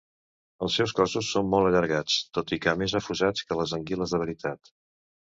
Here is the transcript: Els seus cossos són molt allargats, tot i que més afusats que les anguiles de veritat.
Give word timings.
Els 0.67 0.77
seus 0.79 0.93
cossos 0.99 1.27
són 1.35 1.51
molt 1.53 1.69
allargats, 1.69 2.15
tot 2.37 2.53
i 2.57 2.59
que 2.63 2.73
més 2.83 2.97
afusats 3.01 3.47
que 3.51 3.59
les 3.61 3.75
anguiles 3.79 4.15
de 4.17 4.23
veritat. 4.23 4.73